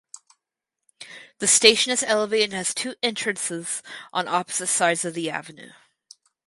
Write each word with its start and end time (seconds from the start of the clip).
The 1.37 1.45
station 1.45 1.91
is 1.91 2.01
elevated 2.01 2.45
and 2.45 2.53
has 2.57 2.73
two 2.73 2.95
entrances 3.03 3.83
on 4.11 4.27
opposite 4.27 4.65
sides 4.65 5.05
of 5.05 5.13
the 5.13 5.29
avenue. 5.29 5.73